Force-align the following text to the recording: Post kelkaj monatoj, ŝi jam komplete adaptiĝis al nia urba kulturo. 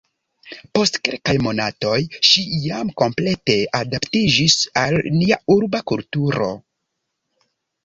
Post 0.77 0.95
kelkaj 1.07 1.35
monatoj, 1.47 1.97
ŝi 2.29 2.45
jam 2.63 2.89
komplete 3.03 3.59
adaptiĝis 3.81 4.57
al 4.87 4.99
nia 5.21 5.41
urba 5.59 5.85
kulturo. 5.95 6.51